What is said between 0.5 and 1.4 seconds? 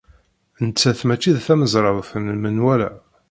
Nettat maci d